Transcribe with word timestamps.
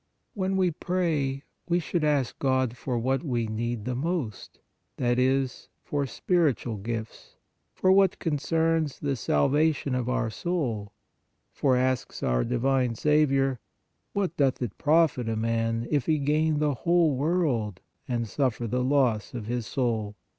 When 0.33 0.57
we 0.57 0.71
pray, 0.71 1.43
we 1.69 1.77
should 1.77 2.03
ask 2.03 2.39
God 2.39 2.75
for 2.75 2.97
what 2.97 3.21
we 3.21 3.45
need 3.45 3.85
the 3.85 3.93
most, 3.93 4.59
that 4.97 5.19
is, 5.19 5.69
for 5.83 6.07
spiritual 6.07 6.77
gifts, 6.77 7.35
for 7.75 7.91
what 7.91 8.17
concerns 8.17 8.97
the 8.97 9.15
salvation 9.15 9.93
of 9.93 10.09
our 10.09 10.31
soul, 10.31 10.91
for, 11.51 11.75
asks 11.77 12.23
our 12.23 12.43
divine 12.43 12.95
Saviour," 12.95 13.59
what 14.13 14.35
doth 14.37 14.59
it 14.63 14.75
profit 14.79 15.29
a 15.29 15.35
man, 15.35 15.87
if 15.91 16.07
he 16.07 16.17
gain 16.17 16.57
the 16.57 16.73
whole 16.73 17.15
world 17.15 17.79
and 18.07 18.27
suffer 18.27 18.65
the 18.65 18.83
loss 18.83 19.35
of 19.35 19.45
his 19.45 19.67
soul? 19.67 20.15